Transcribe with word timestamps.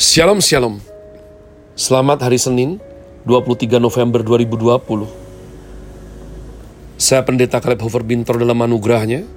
Shalom 0.00 0.40
Shalom. 0.40 0.80
Selamat 1.76 2.24
hari 2.24 2.40
Senin 2.40 2.80
23 3.28 3.76
November 3.76 4.24
2020 4.24 5.04
Saya 6.96 7.20
pendeta 7.20 7.60
Caleb 7.60 7.84
Hofer 7.84 8.00
Bintor 8.00 8.40
dalam 8.40 8.56
anugerahnya. 8.64 9.28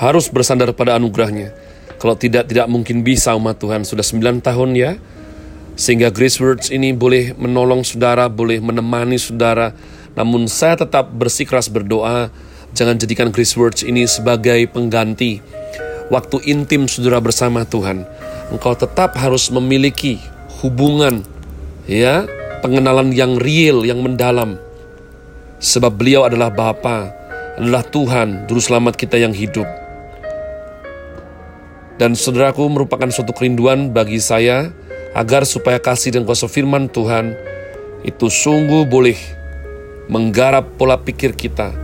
Harus 0.00 0.32
bersandar 0.32 0.72
pada 0.72 0.96
anugerahnya. 0.96 1.52
Kalau 2.00 2.16
tidak, 2.16 2.48
tidak 2.48 2.72
mungkin 2.72 3.04
bisa 3.04 3.36
umat 3.36 3.60
Tuhan. 3.60 3.84
Sudah 3.84 4.00
9 4.00 4.40
tahun 4.40 4.80
ya. 4.80 4.96
Sehingga 5.76 6.08
Grace 6.08 6.40
Words 6.40 6.72
ini 6.72 6.96
boleh 6.96 7.36
menolong 7.36 7.84
saudara 7.84 8.32
Boleh 8.32 8.64
menemani 8.64 9.20
saudara. 9.20 9.76
Namun 10.16 10.48
saya 10.48 10.88
tetap 10.88 11.12
bersikeras 11.12 11.68
berdoa 11.68 12.32
Jangan 12.72 12.96
jadikan 12.96 13.28
Grace 13.28 13.52
Words 13.60 13.84
ini 13.84 14.08
sebagai 14.08 14.72
pengganti. 14.72 15.44
Waktu 16.08 16.48
intim 16.48 16.88
saudara 16.88 17.20
bersama 17.20 17.68
Tuhan 17.68 18.08
engkau 18.48 18.72
tetap 18.72 19.16
harus 19.16 19.52
memiliki 19.52 20.20
hubungan 20.60 21.24
ya, 21.84 22.24
pengenalan 22.64 23.12
yang 23.12 23.36
real, 23.36 23.84
yang 23.84 24.00
mendalam. 24.00 24.56
Sebab 25.58 25.98
beliau 25.98 26.22
adalah 26.24 26.54
Bapa, 26.54 27.10
adalah 27.58 27.82
Tuhan, 27.82 28.46
juru 28.46 28.62
selamat 28.62 28.94
kita 28.94 29.18
yang 29.18 29.34
hidup. 29.34 29.66
Dan 31.98 32.14
saudaraku 32.14 32.62
merupakan 32.70 33.10
suatu 33.10 33.34
kerinduan 33.34 33.90
bagi 33.90 34.22
saya 34.22 34.70
agar 35.18 35.42
supaya 35.42 35.82
kasih 35.82 36.14
dan 36.14 36.22
kuasa 36.22 36.46
firman 36.46 36.86
Tuhan 36.86 37.34
itu 38.06 38.30
sungguh 38.30 38.86
boleh 38.86 39.18
menggarap 40.06 40.78
pola 40.78 40.94
pikir 40.94 41.34
kita. 41.34 41.74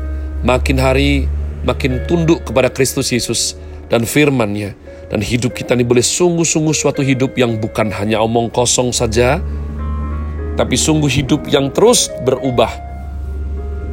Makin 0.47 0.79
hari 0.79 1.27
makin 1.67 2.07
tunduk 2.07 2.47
kepada 2.47 2.71
Kristus 2.71 3.11
Yesus 3.11 3.59
dan 3.91 4.07
firman-Nya 4.07 4.79
dan 5.15 5.23
hidup 5.23 5.55
kita 5.55 5.79
ini 5.79 5.87
boleh 5.87 6.03
sungguh-sungguh 6.03 6.75
suatu 6.75 6.99
hidup 6.99 7.39
yang 7.39 7.55
bukan 7.55 7.87
hanya 7.95 8.19
omong 8.19 8.51
kosong 8.51 8.91
saja, 8.91 9.39
tapi 10.59 10.75
sungguh 10.75 11.07
hidup 11.07 11.47
yang 11.47 11.71
terus 11.71 12.11
berubah. 12.27 12.75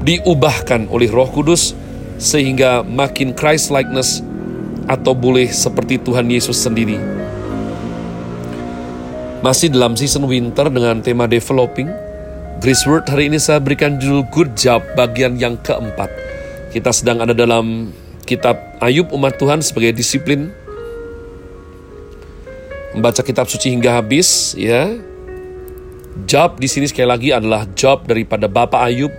Diubahkan 0.02 0.90
oleh 0.90 1.14
roh 1.14 1.30
kudus 1.30 1.78
sehingga 2.18 2.82
makin 2.82 3.38
Christ-likeness 3.38 4.26
atau 4.90 5.14
boleh 5.14 5.46
seperti 5.46 6.02
Tuhan 6.02 6.26
Yesus 6.26 6.58
sendiri. 6.58 6.98
Masih 9.46 9.70
dalam 9.70 9.94
season 9.94 10.26
winter 10.26 10.74
dengan 10.74 11.06
tema 11.06 11.30
developing, 11.30 11.94
Grace 12.66 12.82
Word 12.90 13.06
hari 13.06 13.30
ini 13.30 13.38
saya 13.38 13.62
berikan 13.62 14.02
judul 14.02 14.26
Good 14.34 14.58
Job 14.58 14.82
bagian 14.98 15.38
yang 15.38 15.54
keempat. 15.62 16.10
Kita 16.74 16.90
sedang 16.90 17.22
ada 17.22 17.38
dalam 17.38 17.94
kitab 18.26 18.58
Ayub 18.82 19.14
umat 19.14 19.38
Tuhan 19.38 19.62
sebagai 19.62 19.94
disiplin 19.94 20.50
membaca 22.92 23.24
kitab 23.24 23.48
suci 23.48 23.72
hingga 23.72 24.00
habis 24.00 24.56
ya. 24.60 25.00
Job 26.28 26.60
di 26.60 26.68
sini 26.68 26.92
sekali 26.92 27.08
lagi 27.08 27.30
adalah 27.32 27.64
job 27.72 28.04
daripada 28.04 28.52
Bapak 28.52 28.82
Ayub. 28.84 29.14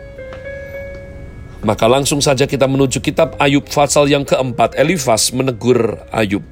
Maka 1.63 1.87
langsung 1.89 2.21
saja 2.21 2.45
kita 2.45 2.69
menuju 2.69 3.01
kitab 3.01 3.39
Ayub 3.41 3.65
pasal 3.65 4.13
yang 4.13 4.29
keempat. 4.29 4.77
Elifas 4.77 5.33
menegur 5.33 6.05
Ayub. 6.13 6.45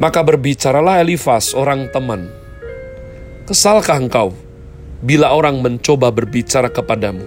Maka 0.00 0.24
berbicaralah 0.24 1.04
Elifas 1.04 1.52
orang 1.52 1.92
teman. 1.92 2.30
Kesalkah 3.44 4.00
engkau 4.00 4.32
bila 5.04 5.34
orang 5.34 5.60
mencoba 5.60 6.08
berbicara 6.08 6.72
kepadamu? 6.72 7.26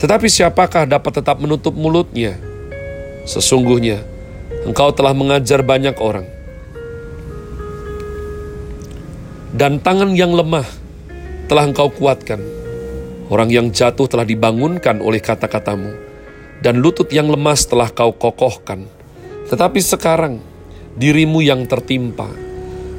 Tetapi 0.00 0.26
siapakah 0.30 0.88
dapat 0.88 1.20
tetap 1.20 1.36
menutup 1.36 1.76
mulutnya? 1.76 2.38
Sesungguhnya 3.28 4.00
engkau 4.64 4.88
telah 4.94 5.12
mengajar 5.12 5.60
banyak 5.60 5.98
orang 6.00 6.35
dan 9.56 9.80
tangan 9.80 10.12
yang 10.12 10.36
lemah 10.36 10.68
telah 11.48 11.64
engkau 11.64 11.88
kuatkan. 11.88 12.36
Orang 13.32 13.48
yang 13.48 13.72
jatuh 13.72 14.04
telah 14.04 14.28
dibangunkan 14.28 15.00
oleh 15.00 15.18
kata-katamu, 15.18 15.96
dan 16.60 16.78
lutut 16.78 17.08
yang 17.08 17.26
lemas 17.26 17.64
telah 17.64 17.88
kau 17.88 18.12
kokohkan. 18.12 18.84
Tetapi 19.48 19.80
sekarang 19.80 20.38
dirimu 20.94 21.40
yang 21.40 21.64
tertimpa, 21.64 22.28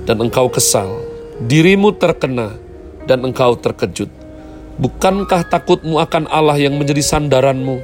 dan 0.04 0.18
engkau 0.18 0.50
kesal, 0.50 0.98
dirimu 1.46 1.94
terkena, 1.96 2.58
dan 3.06 3.24
engkau 3.24 3.56
terkejut. 3.56 4.10
Bukankah 4.82 5.48
takutmu 5.48 6.02
akan 6.02 6.26
Allah 6.28 6.58
yang 6.58 6.76
menjadi 6.76 7.06
sandaranmu, 7.06 7.80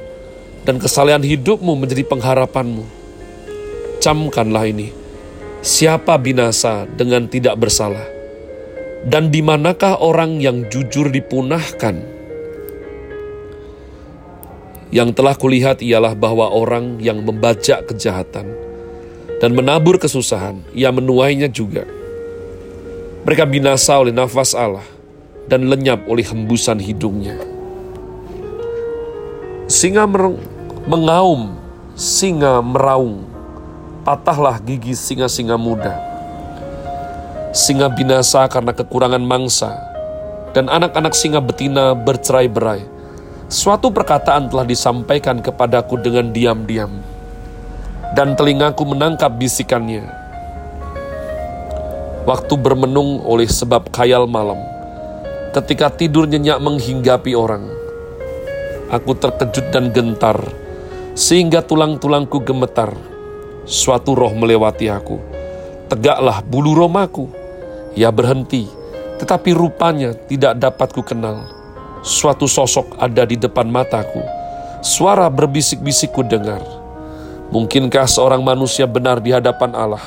dan 0.66 0.82
kesalahan 0.82 1.22
hidupmu 1.22 1.78
menjadi 1.78 2.04
pengharapanmu? 2.04 2.84
Camkanlah 4.02 4.68
ini, 4.68 4.92
siapa 5.64 6.18
binasa 6.20 6.84
dengan 6.90 7.24
tidak 7.24 7.56
bersalah? 7.56 8.23
Dan 9.04 9.28
di 9.28 9.44
manakah 9.44 10.00
orang 10.00 10.40
yang 10.40 10.64
jujur 10.72 11.12
dipunahkan? 11.12 12.00
Yang 14.88 15.08
telah 15.12 15.36
kulihat 15.36 15.84
ialah 15.84 16.16
bahwa 16.16 16.48
orang 16.48 16.96
yang 17.04 17.20
membajak 17.20 17.84
kejahatan 17.84 18.48
dan 19.44 19.50
menabur 19.52 20.00
kesusahan, 20.00 20.64
ia 20.72 20.88
menuainya 20.88 21.52
juga. 21.52 21.84
Mereka 23.28 23.44
binasa 23.44 24.00
oleh 24.00 24.14
nafas 24.14 24.56
Allah 24.56 24.86
dan 25.52 25.68
lenyap 25.68 26.08
oleh 26.08 26.24
hembusan 26.24 26.80
hidungnya. 26.80 27.36
Singa 29.68 30.08
mengaum, 30.88 31.52
singa 31.92 32.64
meraung, 32.64 33.28
patahlah 34.00 34.56
gigi 34.64 34.96
singa-singa 34.96 35.60
muda 35.60 36.13
singa 37.54 37.86
binasa 37.86 38.50
karena 38.50 38.74
kekurangan 38.74 39.22
mangsa, 39.22 39.78
dan 40.58 40.66
anak-anak 40.66 41.14
singa 41.14 41.38
betina 41.38 41.94
bercerai-berai. 41.94 42.82
Suatu 43.46 43.94
perkataan 43.94 44.50
telah 44.50 44.66
disampaikan 44.66 45.38
kepadaku 45.38 46.02
dengan 46.02 46.34
diam-diam, 46.34 46.90
dan 48.18 48.34
telingaku 48.34 48.82
menangkap 48.82 49.30
bisikannya. 49.38 50.02
Waktu 52.26 52.58
bermenung 52.58 53.22
oleh 53.22 53.46
sebab 53.46 53.86
khayal 53.94 54.26
malam, 54.26 54.58
ketika 55.54 55.94
tidur 55.94 56.26
nyenyak 56.26 56.58
menghinggapi 56.58 57.38
orang, 57.38 57.70
aku 58.90 59.14
terkejut 59.14 59.70
dan 59.70 59.94
gentar, 59.94 60.42
sehingga 61.14 61.62
tulang-tulangku 61.62 62.42
gemetar. 62.42 62.90
Suatu 63.62 64.18
roh 64.18 64.34
melewati 64.34 64.90
aku, 64.90 65.22
tegaklah 65.86 66.42
bulu 66.42 66.74
romaku 66.74 67.43
ia 67.94 68.10
berhenti, 68.10 68.66
tetapi 69.22 69.54
rupanya 69.54 70.14
tidak 70.26 70.58
dapat 70.58 70.90
ku 70.90 71.02
kenal. 71.02 71.46
Suatu 72.04 72.44
sosok 72.44 72.98
ada 73.00 73.24
di 73.24 73.38
depan 73.38 73.70
mataku. 73.70 74.20
Suara 74.84 75.32
berbisik-bisik 75.32 76.12
ku 76.12 76.20
dengar. 76.20 76.60
Mungkinkah 77.54 78.04
seorang 78.04 78.42
manusia 78.42 78.84
benar 78.84 79.22
di 79.22 79.32
hadapan 79.32 79.72
Allah? 79.72 80.02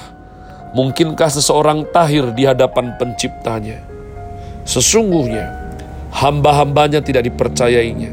Mungkinkah 0.75 1.31
seseorang 1.31 1.87
tahir 1.89 2.27
di 2.35 2.43
hadapan 2.43 2.93
penciptanya? 2.99 3.81
Sesungguhnya, 4.67 5.47
hamba-hambanya 6.11 6.99
tidak 6.99 7.23
dipercayainya. 7.31 8.11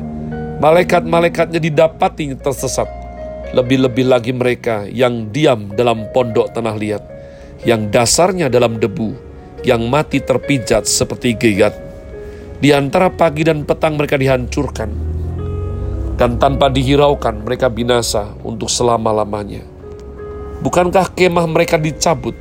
Malaikat-malaikatnya 0.62 1.58
didapati 1.58 2.38
tersesat. 2.38 2.86
Lebih-lebih 3.52 4.06
lagi 4.06 4.30
mereka 4.30 4.86
yang 4.86 5.34
diam 5.34 5.74
dalam 5.74 6.08
pondok 6.14 6.54
tanah 6.54 6.78
liat, 6.78 7.02
yang 7.66 7.90
dasarnya 7.90 8.46
dalam 8.46 8.78
debu, 8.78 9.33
yang 9.64 9.88
mati 9.88 10.20
terpijat 10.20 10.84
seperti 10.84 11.34
gigat. 11.34 11.74
Di 12.60 12.70
antara 12.70 13.10
pagi 13.10 13.44
dan 13.44 13.64
petang 13.64 13.96
mereka 13.98 14.16
dihancurkan, 14.20 14.88
dan 16.14 16.38
tanpa 16.38 16.70
dihiraukan 16.70 17.42
mereka 17.42 17.68
binasa 17.68 18.36
untuk 18.46 18.70
selama-lamanya. 18.70 19.66
Bukankah 20.62 21.12
kemah 21.12 21.44
mereka 21.50 21.76
dicabut? 21.76 22.36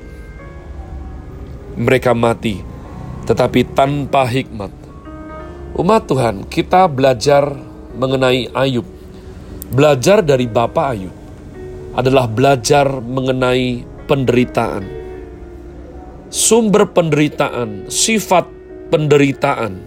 Mereka 1.74 2.14
mati, 2.14 2.62
tetapi 3.26 3.74
tanpa 3.74 4.30
hikmat. 4.30 4.72
Umat 5.74 6.06
Tuhan, 6.06 6.46
kita 6.46 6.86
belajar 6.86 7.50
mengenai 7.98 8.54
Ayub. 8.54 8.86
Belajar 9.74 10.22
dari 10.22 10.46
Bapak 10.46 10.88
Ayub 10.94 11.16
adalah 11.98 12.30
belajar 12.30 13.02
mengenai 13.02 13.82
penderitaan 14.06 15.03
sumber 16.34 16.90
penderitaan, 16.90 17.86
sifat 17.94 18.50
penderitaan, 18.90 19.78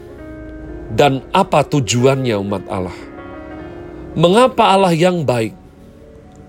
dan 0.95 1.27
apa 1.35 1.67
tujuannya 1.67 2.39
umat 2.39 2.63
Allah. 2.71 2.95
Mengapa 4.15 4.71
Allah 4.71 4.95
yang 4.95 5.27
baik, 5.27 5.59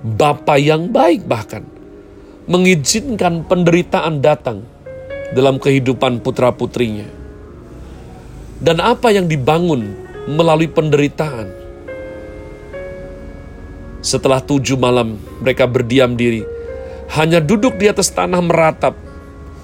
Bapa 0.05 0.61
yang 0.61 0.94
baik 0.94 1.25
bahkan, 1.25 1.65
mengizinkan 2.45 3.41
penderitaan 3.49 4.21
datang 4.21 4.61
dalam 5.33 5.57
kehidupan 5.57 6.21
putra-putrinya. 6.21 7.09
Dan 8.61 8.77
apa 8.77 9.09
yang 9.09 9.25
dibangun 9.25 9.97
melalui 10.29 10.69
penderitaan. 10.69 11.49
Setelah 14.05 14.45
tujuh 14.45 14.77
malam 14.77 15.17
mereka 15.41 15.65
berdiam 15.65 16.13
diri, 16.13 16.45
hanya 17.17 17.41
duduk 17.41 17.81
di 17.81 17.89
atas 17.89 18.13
tanah 18.13 18.39
meratap, 18.39 19.06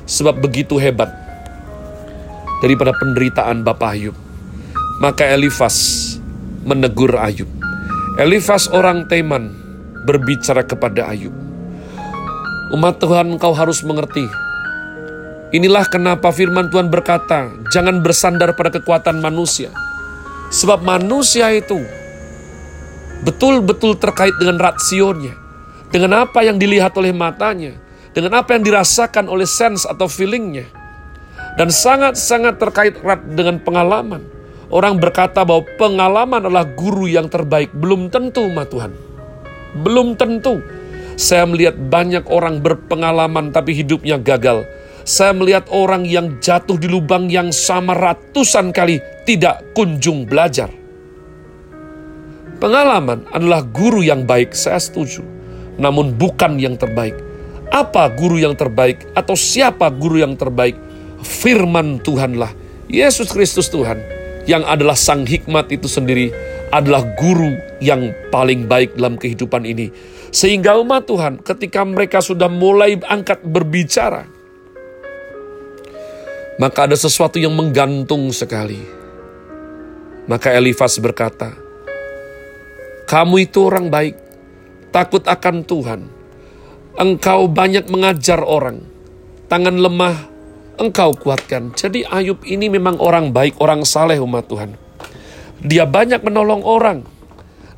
sebab 0.05 0.39
begitu 0.43 0.75
hebat 0.79 1.09
daripada 2.63 2.95
penderitaan 2.95 3.63
Bapak 3.67 3.89
Ayub. 3.99 4.15
Maka 5.03 5.27
Elifas 5.27 5.75
menegur 6.63 7.19
Ayub. 7.19 7.49
Elifas 8.15 8.71
orang 8.71 9.03
Teman 9.11 9.51
berbicara 10.07 10.63
kepada 10.63 11.11
Ayub. 11.11 11.35
Umat 12.71 12.97
Tuhan 13.03 13.35
kau 13.37 13.51
harus 13.51 13.83
mengerti. 13.83 14.25
Inilah 15.53 15.85
kenapa 15.85 16.33
firman 16.33 16.73
Tuhan 16.73 16.89
berkata, 16.89 17.51
jangan 17.69 18.01
bersandar 18.01 18.57
pada 18.57 18.73
kekuatan 18.73 19.21
manusia. 19.21 19.69
Sebab 20.49 20.81
manusia 20.81 21.53
itu 21.53 21.77
betul-betul 23.21 23.99
terkait 24.01 24.33
dengan 24.41 24.57
ratsionya. 24.57 25.37
Dengan 25.93 26.25
apa 26.25 26.41
yang 26.41 26.57
dilihat 26.57 26.97
oleh 26.97 27.13
matanya. 27.13 27.82
Dengan 28.13 28.45
apa 28.45 28.53
yang 28.53 28.61
dirasakan 28.61 29.25
oleh 29.25 29.49
sense 29.49 29.89
atau 29.89 30.05
feelingnya. 30.05 30.69
Dan 31.57 31.73
sangat-sangat 31.73 32.61
terkait 32.61 32.95
erat 33.01 33.25
dengan 33.33 33.57
pengalaman. 33.61 34.21
Orang 34.73 34.97
berkata 34.97 35.45
bahwa 35.45 35.65
pengalaman 35.77 36.45
adalah 36.45 36.65
guru 36.65 37.09
yang 37.09 37.29
terbaik. 37.29 37.73
Belum 37.73 38.09
tentu, 38.09 38.45
ma 38.49 38.65
Tuhan. 38.65 38.93
Belum 39.81 40.13
tentu. 40.13 40.61
Saya 41.13 41.45
melihat 41.45 41.77
banyak 41.77 42.25
orang 42.29 42.61
berpengalaman 42.61 43.53
tapi 43.53 43.77
hidupnya 43.77 44.17
gagal. 44.17 44.65
Saya 45.05 45.35
melihat 45.35 45.69
orang 45.69 46.09
yang 46.09 46.41
jatuh 46.41 46.79
di 46.79 46.89
lubang 46.89 47.29
yang 47.29 47.53
sama 47.53 47.93
ratusan 47.93 48.73
kali 48.73 48.97
tidak 49.27 49.61
kunjung 49.77 50.25
belajar. 50.25 50.73
Pengalaman 52.57 53.27
adalah 53.29 53.59
guru 53.61 53.99
yang 53.99 54.23
baik, 54.23 54.55
saya 54.55 54.79
setuju. 54.79 55.21
Namun 55.75 56.15
bukan 56.15 56.55
yang 56.55 56.79
terbaik. 56.79 57.19
Apa 57.73 58.05
guru 58.13 58.37
yang 58.37 58.53
terbaik 58.53 59.01
atau 59.17 59.33
siapa 59.33 59.89
guru 59.89 60.21
yang 60.21 60.37
terbaik? 60.37 60.77
Firman 61.25 61.97
Tuhanlah. 62.05 62.53
Yesus 62.85 63.33
Kristus 63.33 63.73
Tuhan 63.73 63.97
yang 64.45 64.61
adalah 64.61 64.93
sang 64.93 65.25
hikmat 65.25 65.73
itu 65.73 65.89
sendiri 65.89 66.29
adalah 66.69 67.01
guru 67.17 67.57
yang 67.81 68.13
paling 68.29 68.69
baik 68.69 68.93
dalam 68.93 69.17
kehidupan 69.17 69.65
ini. 69.65 69.89
Sehingga 70.29 70.77
umat 70.77 71.09
Tuhan 71.09 71.41
ketika 71.41 71.81
mereka 71.81 72.21
sudah 72.21 72.45
mulai 72.45 73.01
angkat 73.09 73.41
berbicara, 73.41 74.29
maka 76.61 76.85
ada 76.85 76.97
sesuatu 76.97 77.41
yang 77.41 77.57
menggantung 77.57 78.29
sekali. 78.29 78.85
Maka 80.29 80.53
Elifas 80.53 81.01
berkata, 81.01 81.57
kamu 83.09 83.49
itu 83.49 83.65
orang 83.65 83.89
baik, 83.89 84.15
takut 84.93 85.25
akan 85.25 85.65
Tuhan. 85.65 86.01
Engkau 86.93 87.49
banyak 87.49 87.89
mengajar 87.89 88.45
orang, 88.45 88.85
tangan 89.49 89.81
lemah 89.81 90.29
engkau 90.77 91.13
kuatkan. 91.17 91.73
Jadi 91.73 92.05
Ayub 92.05 92.41
ini 92.45 92.69
memang 92.69 93.01
orang 93.01 93.33
baik, 93.33 93.57
orang 93.57 93.81
saleh 93.81 94.21
umat 94.21 94.45
Tuhan. 94.45 94.77
Dia 95.63 95.89
banyak 95.89 96.21
menolong 96.21 96.61
orang. 96.61 97.01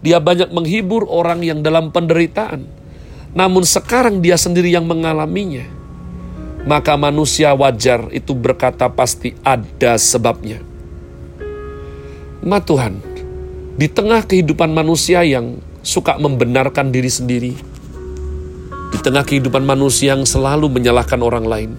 Dia 0.03 0.19
banyak 0.19 0.51
menghibur 0.51 1.07
orang 1.09 1.41
yang 1.41 1.63
dalam 1.63 1.89
penderitaan. 1.95 2.67
Namun 3.35 3.63
sekarang 3.63 4.19
dia 4.19 4.35
sendiri 4.35 4.71
yang 4.71 4.83
mengalaminya. 4.83 5.63
Maka 6.65 6.97
manusia 6.97 7.53
wajar 7.53 8.09
itu 8.09 8.33
berkata 8.33 8.89
pasti 8.89 9.37
ada 9.45 9.95
sebabnya. 10.01 10.59
Umat 12.41 12.65
Tuhan, 12.65 12.99
di 13.77 13.87
tengah 13.89 14.25
kehidupan 14.25 14.73
manusia 14.73 15.21
yang 15.21 15.61
suka 15.85 16.17
membenarkan 16.17 16.89
diri 16.89 17.09
sendiri, 17.09 17.53
di 18.93 18.97
tengah 19.01 19.25
kehidupan 19.25 19.63
manusia 19.65 20.13
yang 20.13 20.25
selalu 20.25 20.69
menyalahkan 20.69 21.21
orang 21.21 21.45
lain, 21.45 21.71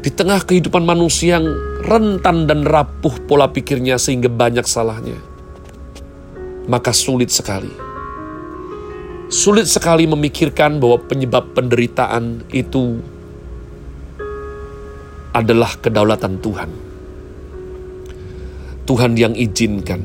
di 0.00 0.08
tengah 0.08 0.40
kehidupan 0.40 0.84
manusia 0.84 1.36
yang 1.40 1.48
rentan 1.84 2.48
dan 2.48 2.64
rapuh 2.64 3.20
pola 3.28 3.48
pikirnya 3.52 4.00
sehingga 4.00 4.32
banyak 4.32 4.64
salahnya, 4.64 5.18
maka 6.68 6.92
sulit 6.94 7.28
sekali. 7.28 7.72
Sulit 9.30 9.70
sekali 9.70 10.10
memikirkan 10.10 10.82
bahwa 10.82 10.98
penyebab 11.06 11.54
penderitaan 11.54 12.50
itu 12.50 12.98
adalah 15.30 15.78
kedaulatan 15.78 16.42
Tuhan. 16.42 16.70
Tuhan 18.90 19.14
yang 19.14 19.38
izinkan. 19.38 20.02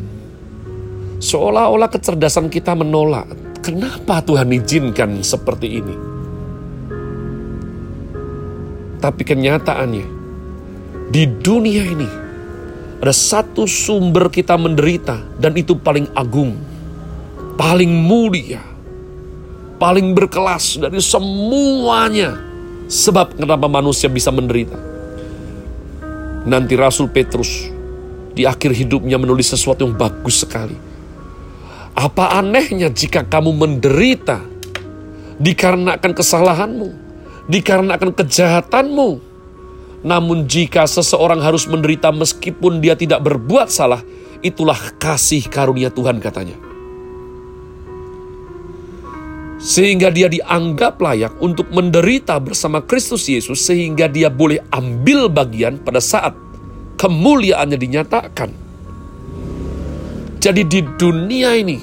Seolah-olah 1.18 1.90
kecerdasan 1.90 2.54
kita 2.54 2.78
menolak. 2.78 3.26
Kenapa 3.66 4.22
Tuhan 4.22 4.54
izinkan 4.54 5.26
seperti 5.26 5.82
ini? 5.82 5.96
Tapi 9.02 9.22
kenyataannya, 9.26 10.08
di 11.10 11.26
dunia 11.26 11.82
ini 11.82 12.10
ada 13.02 13.10
satu 13.10 13.66
sumber 13.66 14.30
kita 14.30 14.54
menderita 14.54 15.18
dan 15.42 15.58
itu 15.58 15.74
paling 15.82 16.06
agung, 16.14 16.54
paling 17.58 17.90
mulia, 17.90 18.62
paling 19.82 20.14
berkelas 20.14 20.78
dari 20.86 21.02
semuanya. 21.02 22.38
Sebab 22.86 23.34
kenapa 23.34 23.66
manusia 23.66 24.14
bisa 24.14 24.30
menderita. 24.30 24.78
Nanti 26.46 26.78
Rasul 26.78 27.10
Petrus 27.10 27.66
di 28.30 28.46
akhir 28.46 28.78
hidupnya 28.78 29.18
menulis 29.18 29.50
sesuatu 29.50 29.90
yang 29.90 29.98
bagus 29.98 30.46
sekali. 30.46 30.95
Apa 31.96 32.40
anehnya 32.44 32.92
jika 32.92 33.24
kamu 33.24 33.56
menderita 33.56 34.44
dikarenakan 35.40 36.12
kesalahanmu? 36.12 37.06
dikarenakan 37.50 38.14
kejahatanmu. 38.14 39.10
Namun 40.06 40.46
jika 40.46 40.86
seseorang 40.86 41.42
harus 41.42 41.66
menderita 41.66 42.14
meskipun 42.14 42.78
dia 42.78 42.94
tidak 42.94 43.26
berbuat 43.26 43.74
salah, 43.74 44.06
itulah 44.46 44.78
kasih 45.02 45.50
karunia 45.50 45.90
Tuhan 45.90 46.22
katanya. 46.22 46.58
Sehingga 49.58 50.14
dia 50.14 50.30
dianggap 50.30 51.02
layak 51.02 51.42
untuk 51.42 51.74
menderita 51.74 52.38
bersama 52.38 52.86
Kristus 52.86 53.26
Yesus 53.26 53.66
sehingga 53.66 54.06
dia 54.06 54.30
boleh 54.30 54.62
ambil 54.70 55.26
bagian 55.26 55.82
pada 55.82 55.98
saat 55.98 56.38
kemuliaannya 57.02 57.80
dinyatakan. 57.80 58.65
Jadi 60.46 60.62
di 60.62 60.86
dunia 60.86 61.58
ini 61.58 61.82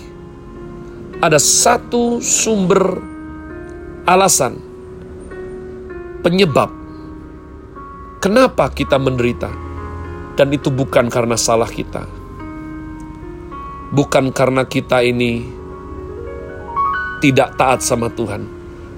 ada 1.19 1.35
satu 1.35 2.23
sumber 2.23 2.95
alasan 4.07 4.55
penyebab 6.23 6.71
kenapa 8.23 8.71
kita 8.71 9.03
menderita. 9.03 9.51
Dan 10.39 10.55
itu 10.55 10.71
bukan 10.71 11.11
karena 11.11 11.35
salah 11.35 11.67
kita. 11.67 12.07
Bukan 13.91 14.31
karena 14.31 14.63
kita 14.63 15.03
ini 15.03 15.43
tidak 17.19 17.59
taat 17.59 17.83
sama 17.83 18.09
Tuhan, 18.15 18.47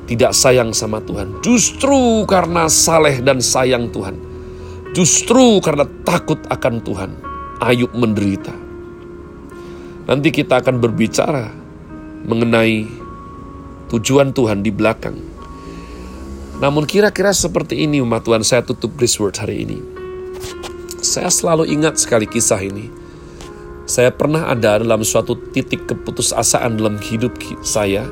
tidak 0.05 0.37
sayang 0.37 0.77
sama 0.77 1.01
Tuhan. 1.01 1.41
Justru 1.41 2.29
karena 2.29 2.69
saleh 2.69 3.19
dan 3.25 3.41
sayang 3.41 3.89
Tuhan. 3.91 4.15
Justru 4.93 5.59
karena 5.65 5.89
takut 6.05 6.39
akan 6.53 6.75
Tuhan, 6.85 7.11
Ayub 7.65 7.91
menderita. 7.97 8.64
Nanti 10.05 10.29
kita 10.33 10.61
akan 10.61 10.81
berbicara 10.81 11.49
mengenai 12.29 12.85
tujuan 13.89 14.33
Tuhan 14.33 14.61
di 14.65 14.73
belakang 14.73 15.35
namun 16.63 16.87
kira-kira 16.87 17.35
seperti 17.35 17.83
ini 17.83 17.99
umat 17.99 18.23
Tuhan 18.23 18.47
saya 18.47 18.63
tutup 18.63 18.95
Grace 18.95 19.19
Word 19.19 19.35
hari 19.43 19.67
ini. 19.67 19.79
Saya 21.03 21.27
selalu 21.27 21.67
ingat 21.67 21.99
sekali 21.99 22.31
kisah 22.31 22.63
ini. 22.63 22.89
Saya 23.85 24.15
pernah 24.15 24.49
ada 24.49 24.81
dalam 24.81 25.05
suatu 25.05 25.37
titik 25.37 25.85
keputusasaan 25.85 26.81
dalam 26.81 26.97
hidup 27.05 27.37
saya, 27.61 28.09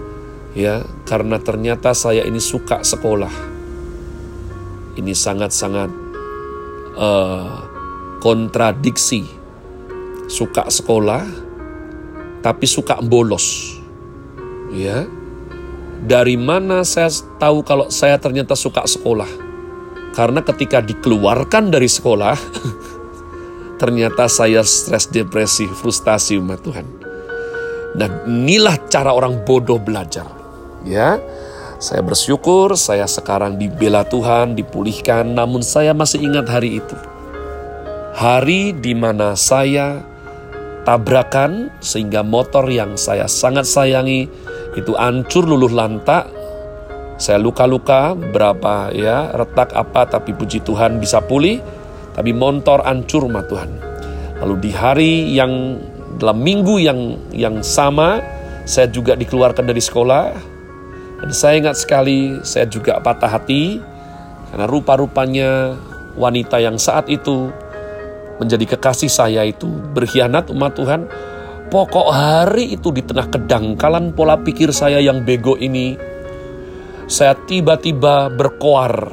ya, 0.53 0.85
karena 1.09 1.41
ternyata 1.41 1.97
saya 1.97 2.29
ini 2.29 2.43
suka 2.43 2.85
sekolah. 2.85 3.33
Ini 5.01 5.17
sangat-sangat 5.17 5.91
uh, 6.99 7.57
kontradiksi. 8.21 9.41
Suka 10.29 10.69
sekolah, 10.69 11.25
tapi 12.43 12.67
suka 12.67 12.99
bolos. 13.01 13.79
Ya, 14.75 15.07
dari 16.03 16.35
mana 16.35 16.83
saya 16.83 17.09
tahu 17.39 17.63
kalau 17.63 17.87
saya 17.89 18.19
ternyata 18.19 18.59
suka 18.59 18.83
sekolah? 18.85 19.29
Karena 20.13 20.45
ketika 20.45 20.85
dikeluarkan 20.85 21.73
dari 21.73 21.89
sekolah, 21.89 22.37
ternyata 23.81 24.29
saya 24.29 24.61
stres, 24.67 25.09
depresi, 25.09 25.65
frustasi 25.71 26.37
umat 26.43 26.61
Tuhan. 26.61 26.87
Dan 27.97 28.11
inilah 28.29 28.77
cara 28.91 29.15
orang 29.15 29.47
bodoh 29.47 29.81
belajar. 29.81 30.27
Ya, 30.83 31.23
saya 31.83 31.99
bersyukur 31.99 32.79
saya 32.79 33.11
sekarang 33.11 33.59
dibela 33.59 34.07
Tuhan, 34.07 34.55
dipulihkan, 34.55 35.35
namun 35.35 35.67
saya 35.67 35.91
masih 35.91 36.23
ingat 36.23 36.47
hari 36.47 36.79
itu. 36.79 36.97
Hari 38.15 38.79
di 38.79 38.95
mana 38.95 39.35
saya 39.35 40.12
tabrakan 40.83 41.71
sehingga 41.79 42.27
motor 42.27 42.67
yang 42.67 42.99
saya 42.99 43.31
sangat 43.31 43.67
sayangi 43.67 44.27
itu 44.75 44.93
hancur 44.95 45.47
luluh 45.47 45.71
lantak. 45.71 46.29
Saya 47.21 47.39
luka-luka 47.39 48.19
berapa 48.19 48.91
ya 48.91 49.31
retak 49.31 49.71
apa 49.79 50.11
tapi 50.11 50.35
puji 50.35 50.62
Tuhan 50.65 50.99
bisa 50.99 51.23
pulih. 51.23 51.62
tapi 52.12 52.29
motor 52.37 52.85
hancur 52.85 53.25
mah 53.25 53.41
Tuhan. 53.49 53.73
Lalu 54.45 54.55
di 54.61 54.71
hari 54.77 55.33
yang 55.33 55.81
dalam 56.21 56.45
minggu 56.45 56.77
yang 56.77 57.17
yang 57.33 57.65
sama 57.65 58.21
saya 58.69 58.87
juga 58.93 59.17
dikeluarkan 59.17 59.65
dari 59.65 59.81
sekolah 59.81 60.25
dan 61.25 61.31
saya 61.33 61.62
ingat 61.62 61.81
sekali 61.81 62.37
saya 62.45 62.69
juga 62.69 63.01
patah 63.01 63.33
hati 63.33 63.81
karena 64.53 64.67
rupa-rupanya 64.69 65.79
wanita 66.19 66.61
yang 66.61 66.77
saat 66.77 67.09
itu 67.09 67.49
menjadi 68.43 68.75
kekasih 68.75 69.07
saya 69.07 69.47
itu 69.47 69.71
berkhianat 69.95 70.51
umat 70.51 70.75
Tuhan. 70.75 71.07
Pokok 71.71 72.13
hari 72.13 72.75
itu 72.75 72.93
di 72.93 73.01
tengah 73.01 73.33
kedangkalan 73.33 74.13
pola 74.13 74.37
pikir 74.37 74.75
saya 74.77 75.01
yang 75.01 75.25
bego 75.25 75.57
ini, 75.57 75.97
saya 77.09 77.33
tiba-tiba 77.33 78.29
berkoar, 78.29 79.09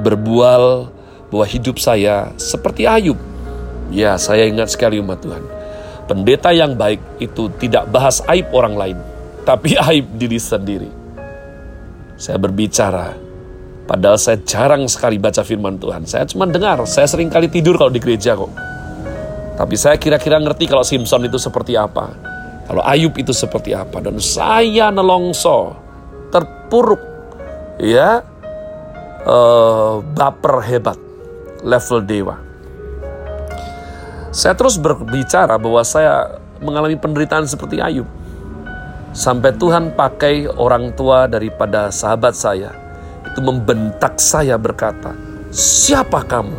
berbual 0.00 0.88
bahwa 1.28 1.44
hidup 1.44 1.76
saya 1.76 2.32
seperti 2.40 2.88
Ayub. 2.88 3.20
Ya, 3.92 4.16
saya 4.16 4.48
ingat 4.48 4.72
sekali 4.72 4.96
umat 4.96 5.20
Tuhan. 5.20 5.44
Pendeta 6.08 6.56
yang 6.56 6.72
baik 6.72 7.20
itu 7.20 7.52
tidak 7.60 7.84
bahas 7.92 8.24
aib 8.32 8.48
orang 8.56 8.74
lain, 8.76 8.98
tapi 9.44 9.76
aib 9.92 10.08
diri 10.16 10.40
sendiri. 10.40 10.88
Saya 12.16 12.40
berbicara, 12.40 13.27
padahal 13.88 14.20
saya 14.20 14.36
jarang 14.44 14.84
sekali 14.84 15.16
baca 15.16 15.40
firman 15.40 15.80
Tuhan. 15.80 16.04
Saya 16.04 16.28
cuma 16.28 16.44
dengar, 16.44 16.84
saya 16.84 17.08
sering 17.08 17.32
kali 17.32 17.48
tidur 17.48 17.80
kalau 17.80 17.88
di 17.88 17.98
gereja 17.98 18.36
kok. 18.36 18.52
Tapi 19.56 19.74
saya 19.74 19.98
kira-kira 19.98 20.38
ngerti 20.38 20.70
kalau 20.70 20.86
Simpson 20.86 21.26
itu 21.26 21.40
seperti 21.40 21.74
apa. 21.74 22.14
Kalau 22.68 22.84
Ayub 22.84 23.16
itu 23.16 23.32
seperti 23.32 23.72
apa. 23.72 23.98
Dan 23.98 24.20
saya 24.22 24.92
nelongso, 24.92 25.74
terpuruk, 26.30 27.00
ya, 27.80 28.22
uh, 29.26 30.04
baper 30.14 30.62
hebat, 30.62 30.98
level 31.64 32.04
dewa. 32.04 32.36
Saya 34.30 34.54
terus 34.54 34.76
berbicara 34.78 35.58
bahwa 35.58 35.82
saya 35.82 36.38
mengalami 36.62 36.94
penderitaan 36.94 37.48
seperti 37.48 37.82
Ayub. 37.82 38.06
Sampai 39.16 39.56
Tuhan 39.56 39.96
pakai 39.96 40.46
orang 40.46 40.94
tua 40.94 41.26
daripada 41.26 41.90
sahabat 41.90 42.36
saya. 42.36 42.70
Itu 43.38 43.46
membentak 43.46 44.18
saya 44.18 44.58
berkata, 44.58 45.14
siapa 45.54 46.26
kamu? 46.26 46.58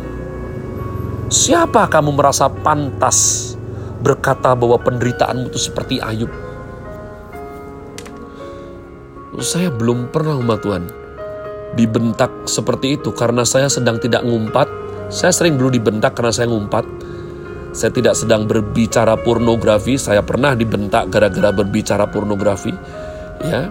Siapa 1.28 1.84
kamu 1.92 2.16
merasa 2.16 2.48
pantas 2.48 3.52
berkata 4.00 4.56
bahwa 4.56 4.80
penderitaanmu 4.80 5.52
itu 5.52 5.60
seperti 5.60 6.00
Ayub? 6.00 6.32
Saya 9.44 9.68
belum 9.68 10.08
pernah 10.08 10.40
umat 10.40 10.64
Tuhan 10.64 10.88
dibentak 11.76 12.48
seperti 12.48 12.96
itu 12.96 13.12
karena 13.12 13.44
saya 13.44 13.68
sedang 13.68 14.00
tidak 14.00 14.24
ngumpat. 14.24 14.64
Saya 15.12 15.36
sering 15.36 15.60
dulu 15.60 15.76
dibentak 15.76 16.16
karena 16.16 16.32
saya 16.32 16.48
ngumpat. 16.48 16.88
Saya 17.76 17.92
tidak 17.92 18.16
sedang 18.16 18.48
berbicara 18.48 19.20
pornografi, 19.20 20.00
saya 20.00 20.24
pernah 20.24 20.56
dibentak 20.56 21.12
gara-gara 21.12 21.52
berbicara 21.52 22.08
pornografi. 22.08 22.72
Ya. 23.44 23.68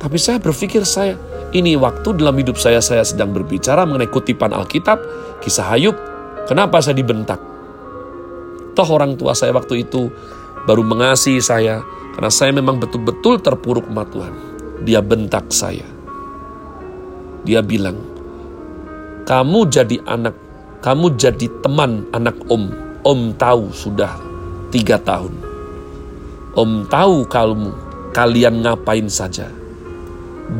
Tapi 0.00 0.16
saya 0.16 0.40
berpikir 0.40 0.80
saya 0.88 1.25
ini 1.54 1.78
waktu 1.78 2.16
dalam 2.18 2.34
hidup 2.34 2.58
saya 2.58 2.82
saya 2.82 3.06
sedang 3.06 3.30
berbicara 3.30 3.86
mengenai 3.86 4.10
kutipan 4.10 4.50
Alkitab, 4.50 4.98
kisah 5.44 5.70
Ayub, 5.70 5.94
Kenapa 6.46 6.78
saya 6.78 6.94
dibentak? 6.94 7.42
Toh 8.78 8.88
orang 8.94 9.18
tua 9.18 9.34
saya 9.34 9.50
waktu 9.50 9.82
itu 9.82 10.06
baru 10.62 10.86
mengasihi 10.86 11.42
saya 11.42 11.82
karena 12.14 12.30
saya 12.30 12.54
memang 12.54 12.78
betul-betul 12.78 13.42
terpuruk 13.42 13.82
sama 13.90 14.06
Tuhan. 14.06 14.34
Dia 14.86 15.02
bentak 15.02 15.50
saya. 15.50 15.82
Dia 17.42 17.66
bilang, 17.66 17.98
kamu 19.26 19.66
jadi 19.66 19.98
anak, 20.06 20.38
kamu 20.86 21.18
jadi 21.18 21.50
teman 21.66 22.06
anak 22.14 22.38
om. 22.46 22.70
Om 23.02 23.34
tahu 23.34 23.74
sudah 23.74 24.14
tiga 24.70 25.02
tahun. 25.02 25.34
Om 26.54 26.86
tahu 26.86 27.26
kamu, 27.26 27.70
kalian 28.14 28.62
ngapain 28.62 29.10
saja. 29.10 29.50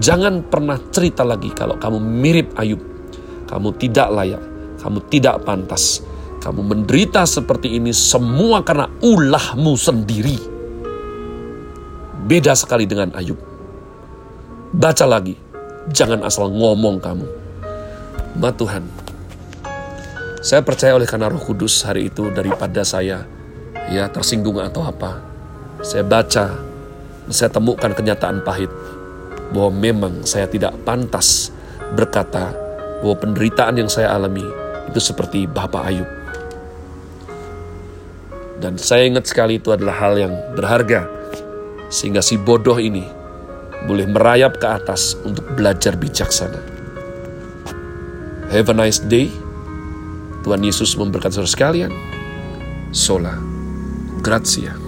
Jangan 0.03 0.47
pernah 0.51 0.79
cerita 0.91 1.23
lagi 1.23 1.55
kalau 1.55 1.79
kamu 1.79 1.99
mirip 2.03 2.55
Ayub. 2.59 2.83
Kamu 3.47 3.79
tidak 3.79 4.11
layak 4.11 4.43
kamu 4.87 5.03
tidak 5.11 5.43
pantas. 5.43 6.05
Kamu 6.39 6.63
menderita 6.63 7.27
seperti 7.27 7.75
ini 7.75 7.91
semua 7.91 8.63
karena 8.63 8.87
ulahmu 9.03 9.75
sendiri. 9.75 10.39
Beda 12.23 12.55
sekali 12.55 12.87
dengan 12.87 13.11
Ayub. 13.19 13.35
Baca 14.71 15.07
lagi, 15.11 15.35
jangan 15.91 16.23
asal 16.23 16.55
ngomong 16.55 17.03
kamu. 17.03 17.27
Ma 18.39 18.55
Tuhan, 18.55 18.87
saya 20.39 20.63
percaya 20.63 20.95
oleh 20.95 21.09
karena 21.09 21.33
roh 21.33 21.43
kudus 21.43 21.83
hari 21.83 22.13
itu 22.13 22.31
daripada 22.31 22.87
saya 22.87 23.27
ya 23.91 24.07
tersinggung 24.07 24.63
atau 24.63 24.87
apa. 24.87 25.19
Saya 25.83 26.07
baca, 26.07 26.55
saya 27.27 27.51
temukan 27.51 27.91
kenyataan 27.91 28.47
pahit 28.47 28.71
bahwa 29.55 29.71
memang 29.75 30.15
saya 30.27 30.51
tidak 30.51 30.75
pantas 30.83 31.55
berkata 31.95 32.55
bahwa 33.03 33.15
penderitaan 33.19 33.79
yang 33.79 33.91
saya 33.91 34.15
alami 34.15 34.45
itu 34.91 35.01
seperti 35.03 35.47
Bapak 35.47 35.83
Ayub. 35.87 36.09
Dan 38.57 38.81
saya 38.81 39.05
ingat 39.05 39.29
sekali 39.29 39.61
itu 39.61 39.69
adalah 39.71 40.01
hal 40.01 40.17
yang 40.17 40.33
berharga. 40.57 41.05
Sehingga 41.93 42.25
si 42.25 42.41
bodoh 42.41 42.81
ini 42.81 43.05
boleh 43.85 44.09
merayap 44.09 44.57
ke 44.59 44.67
atas 44.67 45.15
untuk 45.23 45.45
belajar 45.55 45.95
bijaksana. 45.95 46.59
Have 48.51 48.73
a 48.73 48.75
nice 48.75 48.99
day. 48.99 49.29
Tuhan 50.43 50.63
Yesus 50.63 50.97
memberkati 50.97 51.37
saudara 51.37 51.51
sekalian. 51.51 51.93
Sola. 52.95 53.37
Grazie. 54.25 54.86